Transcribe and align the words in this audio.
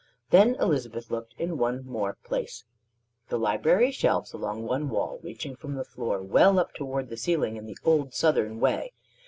Then 0.31 0.55
Elizabeth 0.55 1.11
looked 1.11 1.35
in 1.37 1.59
one 1.59 1.85
more 1.85 2.17
place. 2.23 2.65
The 3.29 3.37
library 3.37 3.85
had 3.85 3.93
shelves 3.93 4.33
along 4.33 4.63
one 4.63 4.89
wall 4.89 5.19
reaching 5.21 5.55
from 5.55 5.75
the 5.75 5.85
floor 5.85 6.23
well 6.23 6.57
up 6.57 6.73
toward 6.73 7.09
the 7.09 7.15
ceiling 7.17 7.55
in 7.55 7.67
the 7.67 7.77
old 7.85 8.15
Southern 8.15 8.59
way. 8.59 8.93